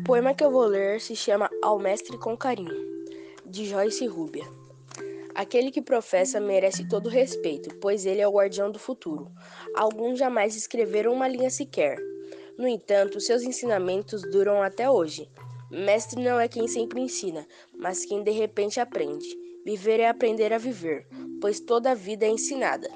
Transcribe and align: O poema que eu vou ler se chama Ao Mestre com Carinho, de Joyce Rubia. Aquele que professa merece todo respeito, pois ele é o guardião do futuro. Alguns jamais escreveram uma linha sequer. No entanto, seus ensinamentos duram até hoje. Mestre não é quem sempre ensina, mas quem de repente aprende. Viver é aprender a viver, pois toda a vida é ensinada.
O 0.00 0.02
poema 0.02 0.32
que 0.32 0.42
eu 0.42 0.50
vou 0.50 0.64
ler 0.64 0.98
se 0.98 1.14
chama 1.14 1.50
Ao 1.62 1.78
Mestre 1.78 2.16
com 2.16 2.34
Carinho, 2.34 3.04
de 3.44 3.66
Joyce 3.66 4.06
Rubia. 4.06 4.46
Aquele 5.34 5.70
que 5.70 5.82
professa 5.82 6.40
merece 6.40 6.88
todo 6.88 7.10
respeito, 7.10 7.76
pois 7.76 8.06
ele 8.06 8.22
é 8.22 8.26
o 8.26 8.32
guardião 8.32 8.70
do 8.70 8.78
futuro. 8.78 9.30
Alguns 9.76 10.18
jamais 10.18 10.56
escreveram 10.56 11.12
uma 11.12 11.28
linha 11.28 11.50
sequer. 11.50 11.98
No 12.56 12.66
entanto, 12.66 13.20
seus 13.20 13.42
ensinamentos 13.42 14.22
duram 14.22 14.62
até 14.62 14.90
hoje. 14.90 15.30
Mestre 15.70 16.24
não 16.24 16.40
é 16.40 16.48
quem 16.48 16.66
sempre 16.66 17.02
ensina, 17.02 17.46
mas 17.78 18.02
quem 18.06 18.22
de 18.22 18.30
repente 18.30 18.80
aprende. 18.80 19.28
Viver 19.66 20.00
é 20.00 20.08
aprender 20.08 20.50
a 20.54 20.58
viver, 20.58 21.06
pois 21.42 21.60
toda 21.60 21.90
a 21.90 21.94
vida 21.94 22.24
é 22.24 22.30
ensinada. 22.30 22.88